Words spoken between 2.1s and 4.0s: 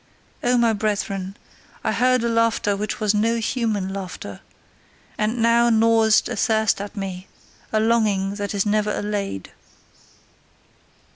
a laughter which was no human